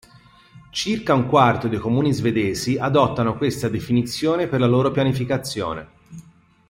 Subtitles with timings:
[0.71, 5.87] Circa un quarto dei comuni svedesi adottano questa definizione per la loro pianificazione.